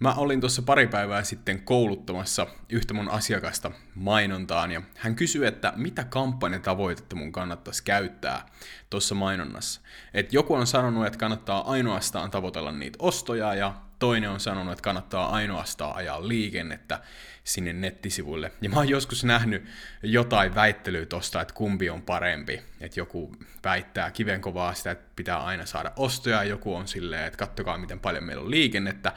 [0.00, 5.72] Mä olin tuossa pari päivää sitten kouluttamassa yhtä mun asiakasta mainontaan, ja hän kysyi, että
[5.76, 8.46] mitä kampanjatavoitetta mun kannattaisi käyttää
[8.90, 9.80] tuossa mainonnassa.
[10.14, 14.82] Et joku on sanonut, että kannattaa ainoastaan tavoitella niitä ostoja, ja toinen on sanonut, että
[14.82, 17.00] kannattaa ainoastaan ajaa liikennettä
[17.44, 18.52] sinne nettisivuille.
[18.60, 19.64] Ja mä oon joskus nähnyt
[20.02, 22.62] jotain väittelyä tosta, että kumpi on parempi.
[22.80, 23.32] Että joku
[23.64, 28.00] väittää kivenkovaa sitä, että pitää aina saada ostoja, ja joku on silleen, että kattokaa miten
[28.00, 29.12] paljon meillä on liikennettä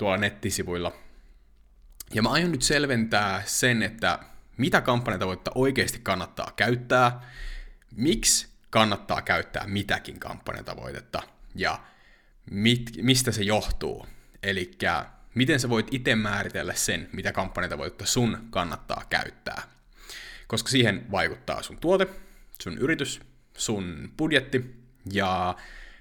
[0.00, 0.92] tuolla nettisivuilla.
[2.14, 4.18] Ja mä aion nyt selventää sen, että
[4.56, 7.20] mitä kampanjatavoitetta oikeasti kannattaa käyttää,
[7.96, 11.22] miksi kannattaa käyttää mitäkin kampanjatavoitetta
[11.54, 11.80] ja
[12.50, 14.06] mit, mistä se johtuu.
[14.42, 14.70] Eli
[15.34, 19.62] miten sä voit itse määritellä sen, mitä kampanjatavoitetta sun kannattaa käyttää.
[20.46, 22.06] Koska siihen vaikuttaa sun tuote,
[22.62, 23.20] sun yritys,
[23.56, 24.74] sun budjetti
[25.12, 25.56] ja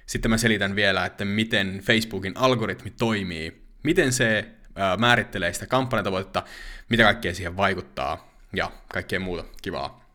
[0.06, 4.50] sitten mä selitän vielä, että miten Facebookin algoritmi toimii miten se
[4.98, 6.44] määrittelee sitä kampanjatavoitetta,
[6.90, 10.06] mitä kaikkea siihen vaikuttaa ja kaikkea muuta kivaa.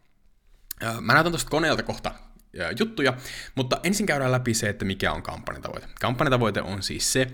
[1.01, 2.15] Mä näytän tuosta koneelta kohta
[2.79, 3.17] juttuja,
[3.55, 5.87] mutta ensin käydään läpi se, että mikä on kampanjatavoite.
[6.01, 7.27] Kampanjatavoite on siis se,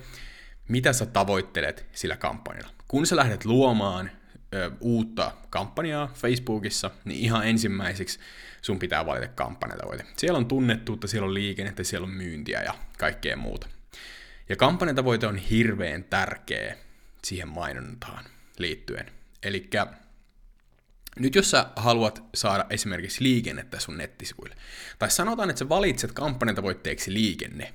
[0.68, 2.70] mitä sä tavoittelet sillä kampanjalla.
[2.88, 4.10] Kun sä lähdet luomaan
[4.54, 8.18] ö, uutta kampanjaa Facebookissa, niin ihan ensimmäiseksi
[8.62, 10.04] sun pitää valita kampanjatavoite.
[10.16, 13.68] Siellä on tunnettuutta, siellä on liikennettä, siellä on myyntiä ja kaikkea muuta.
[14.50, 16.76] Ja kampanjatavoite on hirveän tärkeä
[17.24, 18.24] siihen mainontaan
[18.58, 19.06] liittyen.
[19.42, 19.70] Eli
[21.18, 24.56] nyt jos sä haluat saada esimerkiksi liikennettä sun nettisivuille,
[24.98, 27.74] tai sanotaan, että sä valitset kampanjatavoitteeksi liikenne,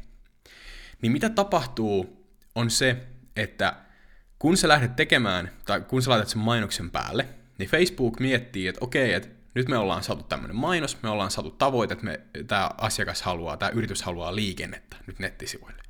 [1.02, 2.98] niin mitä tapahtuu on se,
[3.36, 3.76] että
[4.40, 8.84] kun sä lähdet tekemään, tai kun sä laitat sen mainoksen päälle, niin Facebook miettii, että
[8.84, 13.22] okei, että nyt me ollaan saatu tämmöinen mainos, me ollaan saatu tavoite, että tämä asiakas
[13.22, 15.86] haluaa, tämä yritys haluaa liikennettä nyt nettisivuille.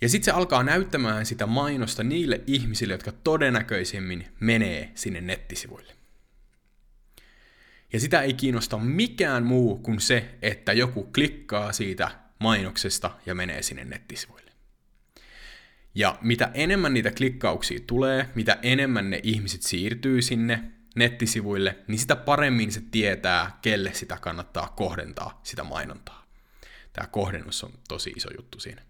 [0.00, 5.96] Ja sitten se alkaa näyttämään sitä mainosta niille ihmisille, jotka todennäköisemmin menee sinne nettisivuille.
[7.92, 13.62] Ja sitä ei kiinnosta mikään muu kuin se, että joku klikkaa siitä mainoksesta ja menee
[13.62, 14.52] sinne nettisivuille.
[15.94, 22.16] Ja mitä enemmän niitä klikkauksia tulee, mitä enemmän ne ihmiset siirtyy sinne nettisivuille, niin sitä
[22.16, 26.26] paremmin se tietää, kelle sitä kannattaa kohdentaa sitä mainontaa.
[26.92, 28.82] Tämä kohdennus on tosi iso juttu siinä.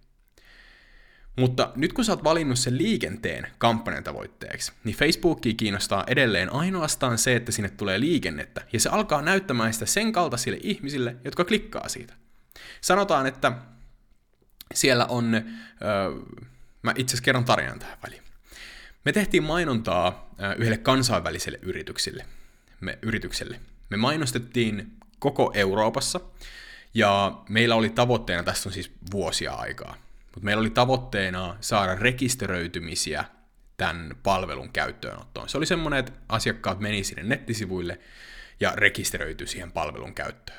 [1.37, 7.19] Mutta nyt kun sä oot valinnut sen liikenteen kampanjan tavoitteeksi, niin Facebookia kiinnostaa edelleen ainoastaan
[7.19, 11.89] se, että sinne tulee liikennettä, ja se alkaa näyttämään sitä sen kaltaisille ihmisille, jotka klikkaa
[11.89, 12.15] siitä.
[12.81, 13.53] Sanotaan, että
[14.75, 15.43] siellä on, öö,
[16.83, 18.23] mä itse asiassa kerron tarinan tähän väliin.
[19.05, 22.27] Me tehtiin mainontaa yhdelle kansainväliselle yritykselle.
[22.81, 23.61] Me, yritykselle.
[23.91, 26.21] Me mainostettiin koko Euroopassa,
[26.95, 29.97] ja meillä oli tavoitteena, tästä on siis vuosia aikaa,
[30.37, 33.25] mutta meillä oli tavoitteena saada rekisteröitymisiä
[33.77, 35.49] tämän palvelun käyttöönottoon.
[35.49, 38.01] Se oli semmoinen, että asiakkaat meni sinne nettisivuille
[38.61, 40.59] ja rekisteröityi siihen palvelun käyttöön.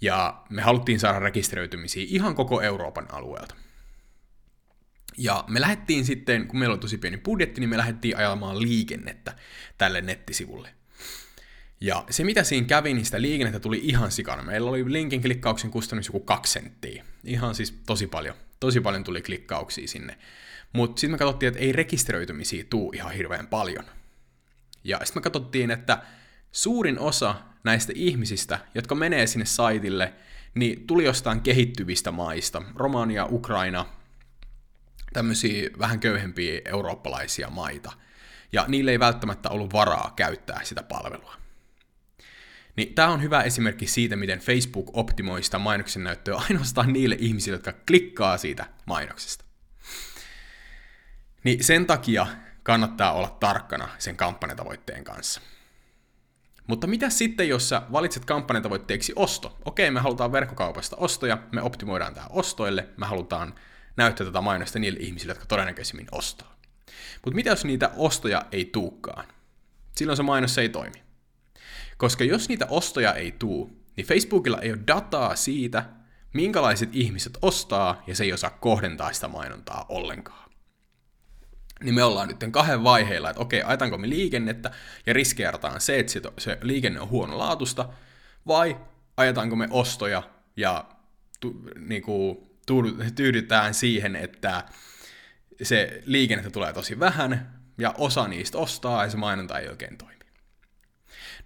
[0.00, 3.54] Ja me haluttiin saada rekisteröitymisiä ihan koko Euroopan alueelta.
[5.16, 9.36] Ja me lähdettiin sitten, kun meillä oli tosi pieni budjetti, niin me lähdettiin ajamaan liikennettä
[9.78, 10.74] tälle nettisivulle.
[11.80, 14.42] Ja se mitä siinä kävi, niin sitä liikennettä tuli ihan sikana.
[14.42, 17.04] Meillä oli linkin klikkauksen kustannus joku kaksi senttiä.
[17.24, 18.36] Ihan siis tosi paljon
[18.66, 20.18] tosi paljon tuli klikkauksia sinne.
[20.72, 23.84] Mutta sitten me katsottiin, että ei rekisteröitymisiä tuu ihan hirveän paljon.
[24.84, 25.98] Ja sitten me katsottiin, että
[26.52, 30.14] suurin osa näistä ihmisistä, jotka menee sinne saitille,
[30.54, 33.86] niin tuli jostain kehittyvistä maista, Romania, Ukraina,
[35.12, 37.92] tämmöisiä vähän köyhempiä eurooppalaisia maita.
[38.52, 41.43] Ja niille ei välttämättä ollut varaa käyttää sitä palvelua.
[42.76, 47.56] Niin tämä on hyvä esimerkki siitä, miten Facebook optimoi sitä mainoksen näyttöä ainoastaan niille ihmisille,
[47.56, 49.44] jotka klikkaa siitä mainoksesta.
[51.44, 52.26] Niin sen takia
[52.62, 55.40] kannattaa olla tarkkana sen kampanjatavoitteen kanssa.
[56.66, 59.58] Mutta mitä sitten, jos sä valitset kampanjatavoitteeksi osto?
[59.64, 63.54] Okei, me halutaan verkkokaupasta ostoja, me optimoidaan tämä ostoille, me halutaan
[63.96, 66.56] näyttää tätä mainosta niille ihmisille, jotka todennäköisimmin ostaa.
[67.24, 69.24] Mutta mitä jos niitä ostoja ei tuukaan?
[69.96, 71.03] Silloin se mainos ei toimi.
[71.96, 75.84] Koska jos niitä ostoja ei tuu, niin Facebookilla ei ole dataa siitä,
[76.32, 80.50] minkälaiset ihmiset ostaa, ja se ei osaa kohdentaa sitä mainontaa ollenkaan.
[81.82, 84.70] Niin me ollaan nyt kahden vaiheilla, että okei, ajetaanko me liikennettä
[85.06, 87.88] ja riskeerataan se, että se liikenne on huonolaatusta,
[88.46, 88.76] vai
[89.16, 90.22] ajetaanko me ostoja
[90.56, 90.84] ja
[91.40, 92.48] tu, niinku,
[93.14, 94.64] tyydytään siihen, että
[95.62, 100.23] se liikennettä tulee tosi vähän, ja osa niistä ostaa, ja se mainonta ei oikein toimi.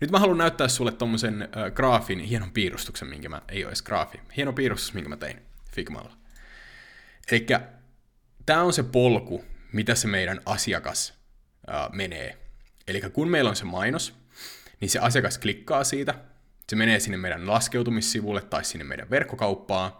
[0.00, 3.82] Nyt mä haluan näyttää sulle tommosen äh, graafin, hienon piirustuksen, minkä mä, ei ole edes
[3.82, 5.42] graafi, hieno piirustus, minkä mä tein
[5.72, 6.16] Figmalla.
[7.32, 7.46] Eli
[8.46, 11.14] tämä on se polku, mitä se meidän asiakas
[11.66, 12.38] ää, menee.
[12.88, 14.14] Eli kun meillä on se mainos,
[14.80, 16.14] niin se asiakas klikkaa siitä,
[16.68, 19.92] se menee sinne meidän laskeutumissivulle tai sinne meidän verkkokauppaan.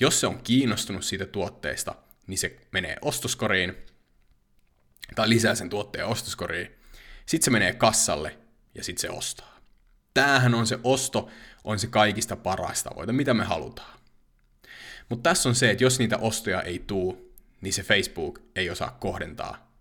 [0.00, 1.94] Jos se on kiinnostunut siitä tuotteesta,
[2.26, 3.76] niin se menee ostoskoriin,
[5.14, 6.70] tai lisää sen tuotteen ostoskoriin.
[7.26, 8.38] Sitten se menee kassalle,
[8.74, 9.58] ja sitten se ostaa.
[10.14, 11.28] Tämähän on se osto,
[11.64, 13.98] on se kaikista paras tavoite, mitä me halutaan.
[15.08, 18.96] Mutta tässä on se, että jos niitä ostoja ei tuu, niin se Facebook ei osaa
[19.00, 19.72] kohdentaa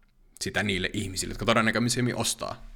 [0.41, 2.71] sitä niille ihmisille, jotka todennäköisemmin ostaa.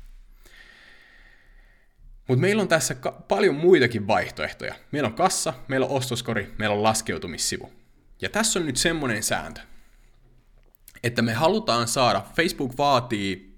[2.28, 4.76] Mutta meillä on tässä ka- paljon muitakin vaihtoehtoja.
[4.92, 7.74] Meillä on kassa, meillä on ostoskori, meillä on laskeutumissivu.
[8.22, 9.62] Ja tässä on nyt semmoinen sääntö,
[11.04, 13.55] että me halutaan saada, Facebook vaatii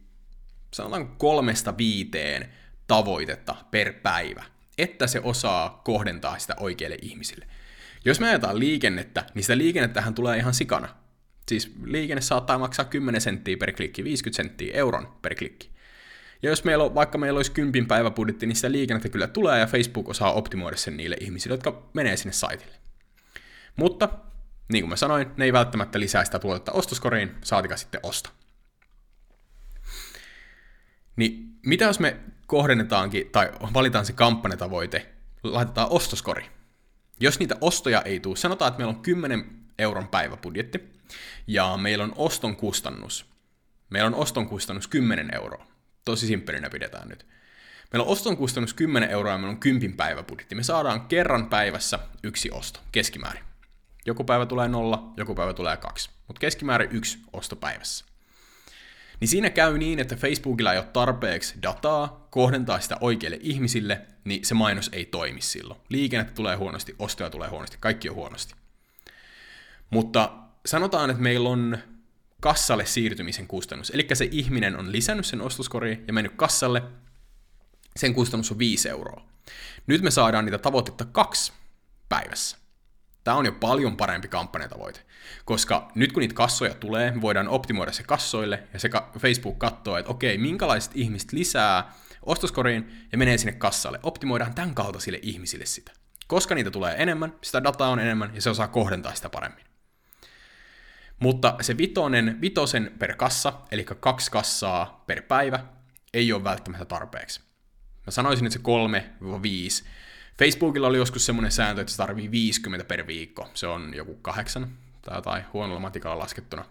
[0.77, 2.49] sanotaan kolmesta viiteen
[2.87, 4.43] tavoitetta per päivä,
[4.77, 7.47] että se osaa kohdentaa sitä oikeille ihmisille.
[8.05, 10.89] Jos me ajetaan liikennettä, niin sitä liikennettähän tulee ihan sikana.
[11.47, 15.69] Siis liikenne saattaa maksaa 10 senttiä per klikki, 50 senttiä euron per klikki.
[16.43, 19.67] Ja jos meillä on, vaikka meillä olisi kympin päiväbudjetti, niin sitä liikennettä kyllä tulee ja
[19.67, 22.75] Facebook osaa optimoida sen niille ihmisille, jotka menee sinne saitille.
[23.75, 24.09] Mutta,
[24.71, 28.29] niin kuin mä sanoin, ne ei välttämättä lisää sitä tuotetta ostoskoriin, saatika sitten osta.
[31.17, 32.17] Niin mitä jos me
[32.47, 36.45] kohdennetaankin, tai valitaan se kampanjatavoite, laitetaan ostoskori.
[37.19, 39.45] Jos niitä ostoja ei tule, sanotaan, että meillä on 10
[39.79, 40.79] euron päiväbudjetti,
[41.47, 43.25] ja meillä on oston kustannus.
[43.89, 45.67] Meillä on oston kustannus 10 euroa.
[46.05, 47.25] Tosi simppelinä pidetään nyt.
[47.91, 50.55] Meillä on oston kustannus 10 euroa ja meillä on 10 päiväbudjetti.
[50.55, 53.43] Me saadaan kerran päivässä yksi osto, keskimäärin.
[54.05, 58.05] Joku päivä tulee nolla, joku päivä tulee kaksi, mutta keskimäärin yksi osto päivässä.
[59.19, 64.45] Niin siinä käy niin, että Facebookilla ei ole tarpeeksi dataa kohdentaa sitä oikeille ihmisille, niin
[64.45, 65.79] se mainos ei toimi silloin.
[65.89, 68.53] Liikennettä tulee huonosti, ostoja tulee huonosti, kaikki on huonosti.
[69.89, 70.33] Mutta
[70.65, 71.77] sanotaan, että meillä on
[72.39, 73.89] kassalle siirtymisen kustannus.
[73.89, 76.83] Eli se ihminen on lisännyt sen ostoskoriin ja mennyt kassalle,
[77.95, 79.23] sen kustannus on 5 euroa.
[79.87, 81.53] Nyt me saadaan niitä tavoitetta kaksi
[82.09, 82.57] päivässä.
[83.27, 84.99] Tämä on jo paljon parempi kampanjatavoite,
[85.45, 88.89] koska nyt kun niitä kassoja tulee, me voidaan optimoida se kassoille, ja se
[89.19, 93.99] Facebook katsoo, että okei, minkälaiset ihmiset lisää ostoskoriin ja menee sinne kassalle.
[94.03, 95.91] Optimoidaan tämän kaltaisille ihmisille sitä.
[96.27, 99.65] Koska niitä tulee enemmän, sitä dataa on enemmän, ja se osaa kohdentaa sitä paremmin.
[101.19, 105.59] Mutta se vitonen, vitosen per kassa, eli kaksi kassaa per päivä,
[106.13, 107.41] ei ole välttämättä tarpeeksi.
[108.05, 109.87] Mä sanoisin, että se 3-5.
[110.39, 113.49] Facebookilla oli joskus semmoinen sääntö, että se tarvii 50 per viikko.
[113.53, 114.69] Se on joku kahdeksan
[115.01, 116.65] tai jotain huonolla matikalla laskettuna.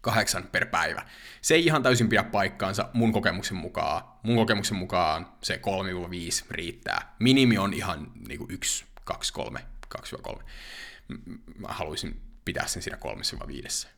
[0.00, 1.06] Kahdeksan per päivä.
[1.40, 4.02] Se ei ihan täysin pidä paikkaansa mun kokemuksen mukaan.
[4.22, 5.60] Mun kokemuksen mukaan se
[6.42, 7.14] 3-5 riittää.
[7.18, 9.60] Minimi on ihan niin kuin 1, 2, 3,
[9.98, 10.42] 2-3.
[11.58, 13.88] Mä haluaisin pitää sen siinä kolmessa vai viidessä.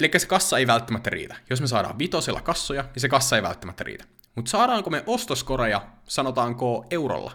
[0.00, 1.36] Eli se kassa ei välttämättä riitä.
[1.50, 4.04] Jos me saadaan vitosella kassoja, niin se kassa ei välttämättä riitä.
[4.36, 7.32] Mutta saadaanko me ostoskoreja, sanotaanko eurolla?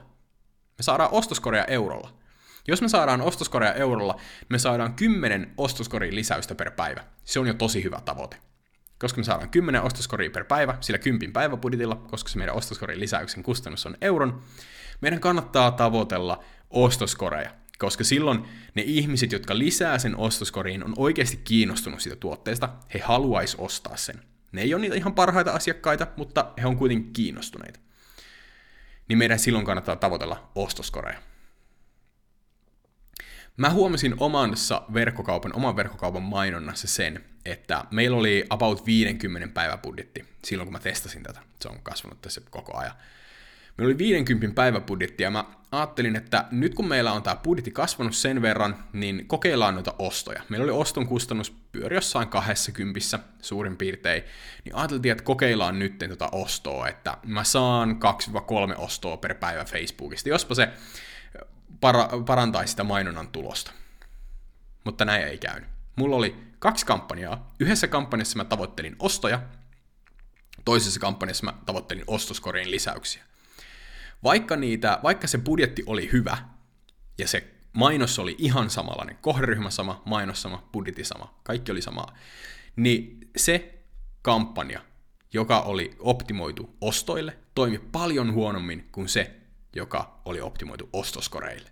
[0.78, 2.14] Me saadaan ostoskoreja eurolla.
[2.68, 4.20] Jos me saadaan ostoskoreja eurolla,
[4.50, 7.04] me saadaan 10 ostoskorin lisäystä per päivä.
[7.24, 8.38] Se on jo tosi hyvä tavoite.
[9.00, 13.44] Koska me saadaan 10 ostoskoria per päivä, sillä 10 päiväbudjetilla, koska se meidän ostoskorin lisäyksen
[13.44, 14.44] kustannus on euron,
[15.02, 18.46] meidän kannattaa tavoitella ostoskoreja koska silloin
[18.76, 24.31] ne ihmiset, jotka lisää sen ostoskoriin, on oikeasti kiinnostunut siitä tuotteesta, he haluaisi ostaa sen.
[24.52, 27.80] Ne ei ole niitä ihan parhaita asiakkaita, mutta he on kuitenkin kiinnostuneita.
[29.08, 31.20] Niin meidän silloin kannattaa tavoitella ostoskoreja.
[33.58, 40.26] Mä huomasin omassa verkkokaupan, oman verkkokaupan mainonnassa sen, että meillä oli about 50 päivä budjetti
[40.46, 41.40] silloin, kun mä testasin tätä.
[41.62, 42.94] Se on kasvanut tässä koko ajan.
[43.78, 48.16] Meillä oli 50 päiväbudjetti ja mä ajattelin, että nyt kun meillä on tämä budjetti kasvanut
[48.16, 50.42] sen verran, niin kokeillaan noita ostoja.
[50.50, 53.00] Meillä oli oston kustannus pyöri jossain 20
[53.42, 54.24] suurin piirtein,
[54.66, 58.00] niin ajateltiin, että kokeillaan nyt tuota ostoa, että mä saan
[58.72, 60.70] 2-3 ostoa per päivä Facebookista, jospa se
[61.82, 63.72] para- parantaisi sitä mainonnan tulosta.
[64.84, 65.70] Mutta näin ei käynyt.
[65.96, 67.54] Mulla oli kaksi kampanjaa.
[67.60, 69.42] Yhdessä kampanjassa mä tavoittelin ostoja,
[70.66, 73.31] toisessa kampanjassa mä tavoittelin ostoskoriin lisäyksiä.
[74.24, 76.38] Vaikka, niitä, vaikka se budjetti oli hyvä,
[77.18, 82.16] ja se mainos oli ihan samanlainen, kohderyhmä sama, mainos sama, budjetti sama, kaikki oli samaa,
[82.76, 83.84] niin se
[84.22, 84.82] kampanja,
[85.34, 89.36] joka oli optimoitu ostoille, toimi paljon huonommin kuin se,
[89.76, 91.70] joka oli optimoitu ostoskoreille.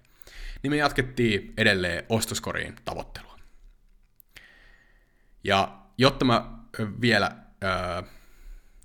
[0.63, 3.39] Niin me jatkettiin edelleen ostoskoriin tavoittelua.
[5.43, 6.51] Ja jotta mä
[7.01, 7.31] vielä
[7.63, 8.01] öö,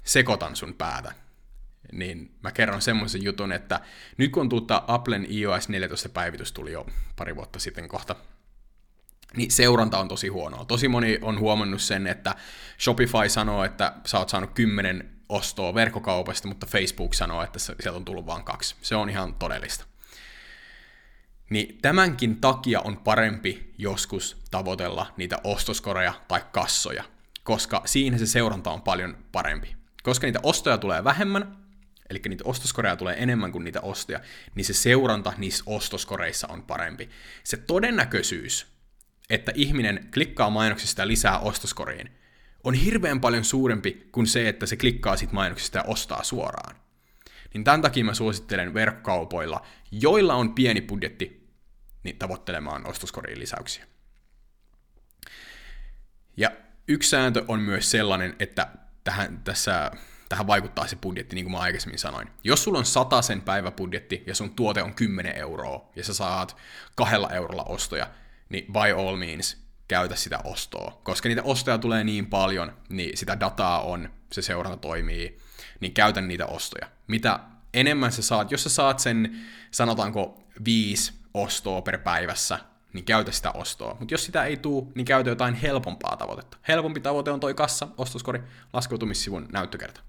[0.04, 1.14] sekoitan sun päätä,
[1.94, 3.80] niin mä kerron semmoisen jutun, että
[4.16, 6.86] nyt kun tuutta Applen iOS 14 päivitys tuli jo
[7.16, 8.16] pari vuotta sitten kohta,
[9.36, 10.64] niin seuranta on tosi huonoa.
[10.64, 12.34] Tosi moni on huomannut sen, että
[12.80, 18.04] Shopify sanoo, että sä oot saanut 10 ostoa verkkokaupasta, mutta Facebook sanoo, että sieltä on
[18.04, 18.74] tullut vain kaksi.
[18.82, 19.84] Se on ihan todellista.
[21.50, 27.04] Niin tämänkin takia on parempi joskus tavoitella niitä ostoskoreja tai kassoja,
[27.44, 29.76] koska siinä se seuranta on paljon parempi.
[30.02, 31.63] Koska niitä ostoja tulee vähemmän,
[32.10, 34.20] eli niitä ostoskoreja tulee enemmän kuin niitä ostoja,
[34.54, 37.10] niin se seuranta niissä ostoskoreissa on parempi.
[37.44, 38.66] Se todennäköisyys,
[39.30, 42.10] että ihminen klikkaa mainoksista lisää ostoskoriin,
[42.64, 46.76] on hirveän paljon suurempi kuin se, että se klikkaa sit mainoksista ja ostaa suoraan.
[47.54, 51.50] Niin tämän takia mä suosittelen verkkokaupoilla, joilla on pieni budjetti,
[52.02, 53.86] niin tavoittelemaan ostoskoriin lisäyksiä.
[56.36, 56.50] Ja
[56.88, 58.68] yksi sääntö on myös sellainen, että
[59.04, 59.90] tähän, tässä,
[60.28, 62.28] tähän vaikuttaa se budjetti, niin kuin mä aikaisemmin sanoin.
[62.44, 66.56] Jos sulla on sen päiväbudjetti ja sun tuote on 10 euroa ja sä saat
[66.94, 68.10] kahdella eurolla ostoja,
[68.48, 71.00] niin by all means käytä sitä ostoa.
[71.02, 75.38] Koska niitä ostoja tulee niin paljon, niin sitä dataa on, se seuranta toimii,
[75.80, 76.88] niin käytä niitä ostoja.
[77.06, 77.40] Mitä
[77.74, 79.40] enemmän sä saat, jos sä saat sen,
[79.70, 82.58] sanotaanko, viisi ostoa per päivässä,
[82.92, 83.96] niin käytä sitä ostoa.
[83.98, 86.56] Mutta jos sitä ei tuu, niin käytä jotain helpompaa tavoitetta.
[86.68, 90.00] Helpompi tavoite on toi kassa, ostoskori, laskeutumissivun näyttökerta.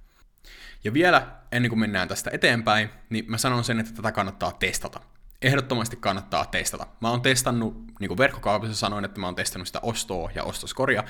[0.84, 5.00] Ja vielä ennen kuin mennään tästä eteenpäin, niin mä sanon sen, että tätä kannattaa testata
[5.46, 6.88] ehdottomasti kannattaa testata.
[7.02, 11.04] Mä oon testannut, niin kuin verkkokaupassa sanoin, että mä oon testannut sitä ostoa ja ostoskoria.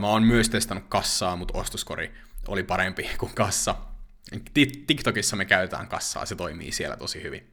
[0.00, 2.14] Mä oon myös testannut kassaa, mutta ostoskori
[2.48, 3.74] oli parempi kuin kassa.
[4.86, 7.50] TikTokissa me käytetään kassaa, se toimii siellä tosi hyvin.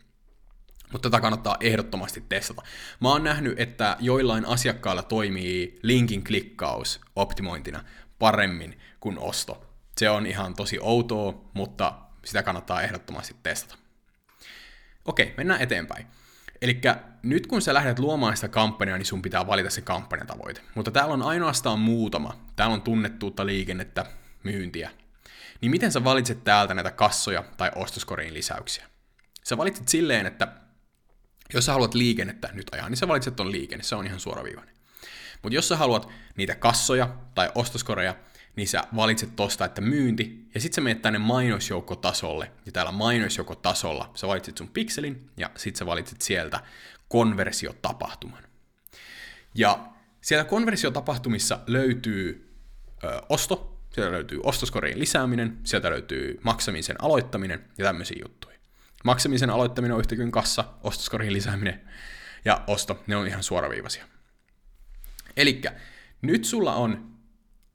[0.92, 2.62] Mutta tätä kannattaa ehdottomasti testata.
[3.00, 7.84] Mä oon nähnyt, että joillain asiakkailla toimii linkin klikkaus optimointina
[8.20, 9.73] paremmin kuin osto.
[9.98, 11.94] Se on ihan tosi outoa, mutta
[12.26, 13.76] sitä kannattaa ehdottomasti testata.
[15.06, 16.08] Okei, mennään eteenpäin.
[16.62, 16.82] Eli
[17.24, 20.62] nyt kun sä lähdet luomaan sitä kampanjaa, niin sun pitää valita se kampanjatavoite.
[20.76, 22.38] Mutta täällä on ainoastaan muutama.
[22.56, 24.06] Täällä on tunnettuutta liikennettä,
[24.44, 24.92] myyntiä.
[25.62, 28.88] Niin miten sä valitset täältä näitä kassoja tai ostoskoriin lisäyksiä?
[29.44, 30.48] Sä valitset silleen, että
[31.54, 34.76] jos sä haluat liikennettä nyt ajaa, niin sä valitset ton liikenne, se on ihan suoraviivainen.
[35.42, 38.16] Mutta jos sä haluat niitä kassoja tai ostoskoreja,
[38.56, 44.12] niin sä valitset tosta, että myynti, ja sitten sä menet tänne mainosjoukkotasolle, ja täällä mainosjoukkotasolla
[44.16, 46.60] sä valitset sun pikselin, ja sitten sä valitset sieltä
[47.08, 48.44] konversiotapahtuman.
[49.56, 49.90] Ja
[50.22, 52.54] siellä konversiotapahtumissa löytyy
[53.04, 58.58] ö, osto, sieltä löytyy ostoskoriin lisääminen, sieltä löytyy maksamisen aloittaminen ja tämmöisiä juttuja.
[59.04, 61.82] Maksamisen aloittaminen on yhtä kuin kassa, ostoskoriin lisääminen
[62.46, 64.06] ja osto, ne on ihan suoraviivaisia.
[65.38, 65.62] Eli
[66.22, 67.12] nyt sulla on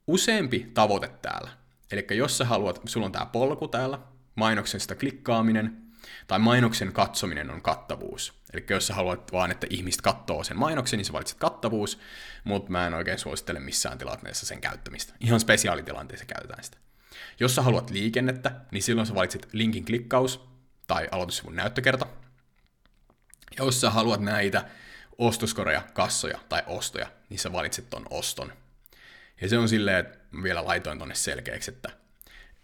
[0.09, 1.49] useampi tavoite täällä.
[1.91, 3.99] Eli jos sä haluat, sulla on tämä polku täällä,
[4.35, 5.77] mainoksesta klikkaaminen,
[6.27, 8.33] tai mainoksen katsominen on kattavuus.
[8.53, 11.99] Eli jos sä haluat vaan, että ihmiset katsoo sen mainoksen, niin sä valitset kattavuus,
[12.43, 15.13] mutta mä en oikein suosittele missään tilanteessa sen käyttämistä.
[15.19, 16.77] Ihan spesiaalitilanteessa käytetään sitä.
[17.39, 20.49] Jos sä haluat liikennettä, niin silloin sä valitset linkin klikkaus
[20.87, 22.05] tai aloitussivun näyttökerta.
[23.57, 24.65] Ja jos sä haluat näitä
[25.17, 28.53] ostoskoreja, kassoja tai ostoja, niin sä valitset ton oston
[29.41, 31.89] ja se on silleen, että vielä laitoin tonne selkeäksi, että,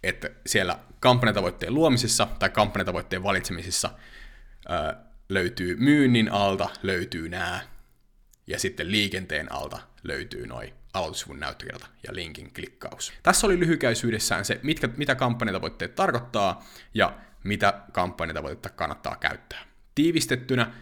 [0.02, 3.90] että siellä kampanjatavoitteen luomisessa tai kampanjatavoitteen valitsemisessa
[4.68, 7.60] ää, löytyy myynnin alta, löytyy nämä,
[8.46, 13.12] ja sitten liikenteen alta löytyy noin aloitussivun näyttökerta ja linkin klikkaus.
[13.22, 19.64] Tässä oli lyhykäisyydessään se, mitkä, mitä kampanjatavoitteet tarkoittaa ja mitä kampanjatavoitetta kannattaa käyttää.
[19.94, 20.74] Tiivistettynä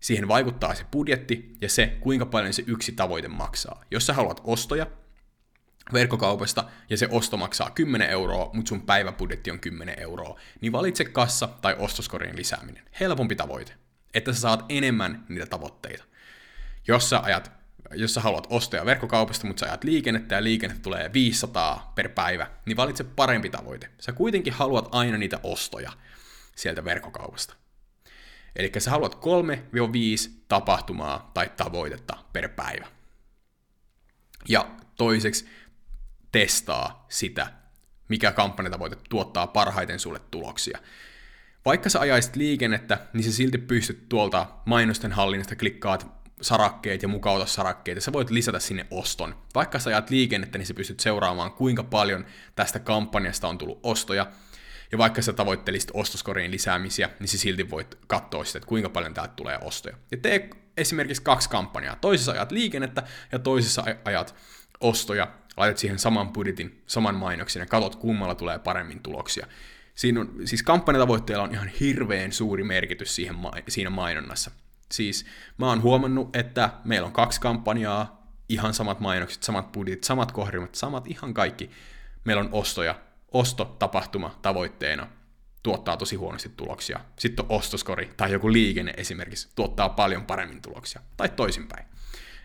[0.00, 3.84] siihen vaikuttaa se budjetti ja se, kuinka paljon se yksi tavoite maksaa.
[3.90, 4.86] Jos sä haluat ostoja,
[5.92, 11.04] verkkokaupasta ja se osto maksaa 10 euroa, mutta sun päiväbudjetti on 10 euroa, niin valitse
[11.04, 12.84] kassa tai ostoskorien lisääminen.
[13.00, 13.72] Helpompi tavoite,
[14.14, 16.04] että sä saat enemmän niitä tavoitteita.
[16.88, 17.52] Jos sä, ajat,
[17.92, 22.50] jos sä haluat ostoja verkkokaupasta, mutta sä ajat liikennettä ja liikennettä tulee 500 per päivä,
[22.66, 23.90] niin valitse parempi tavoite.
[24.00, 25.92] Sä kuitenkin haluat aina niitä ostoja
[26.56, 27.54] sieltä verkkokaupasta.
[28.56, 29.18] Eli sä haluat 3-5
[30.48, 32.86] tapahtumaa tai tavoitetta per päivä.
[34.48, 35.48] Ja toiseksi
[36.32, 37.46] testaa sitä,
[38.08, 40.78] mikä kampanjatavoite tuottaa parhaiten sulle tuloksia.
[41.64, 46.06] Vaikka sä ajaisit liikennettä, niin sä silti pystyt tuolta mainosten hallinnasta klikkaat
[46.40, 49.36] sarakkeet ja mukauta sarakkeet, sä voit lisätä sinne oston.
[49.54, 54.26] Vaikka sä ajat liikennettä, niin sä pystyt seuraamaan, kuinka paljon tästä kampanjasta on tullut ostoja,
[54.92, 59.14] ja vaikka sä tavoittelisit ostoskoriin lisäämisiä, niin sä silti voit katsoa sitä, että kuinka paljon
[59.14, 59.96] täältä tulee ostoja.
[60.10, 61.96] Ja tee esimerkiksi kaksi kampanjaa.
[61.96, 64.34] Toisessa ajat liikennettä ja toisessa ajat
[64.80, 69.46] ostoja, laitat siihen saman budjetin, saman mainoksen ja katsot, kummalla tulee paremmin tuloksia.
[69.94, 73.36] Siinä on, siis kampanjatavoitteella on ihan hirveän suuri merkitys siihen,
[73.68, 74.50] siinä mainonnassa.
[74.92, 75.26] Siis
[75.58, 78.18] mä oon huomannut, että meillä on kaksi kampanjaa,
[78.48, 81.70] ihan samat mainokset, samat budjetit, samat kohdelmat, samat ihan kaikki.
[82.24, 82.94] Meillä on ostoja,
[83.32, 85.06] ostotapahtuma tavoitteena,
[85.62, 87.00] tuottaa tosi huonosti tuloksia.
[87.18, 91.00] Sitten on ostoskori tai joku liikenne esimerkiksi tuottaa paljon paremmin tuloksia.
[91.16, 91.86] Tai toisinpäin.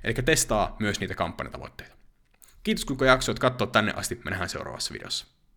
[0.03, 1.92] Eli testaa myös niitä kampanjatavoitteita.
[2.63, 4.21] Kiitos kun jaksoit katsoa tänne asti.
[4.25, 5.32] Me nähdään seuraavassa videossa.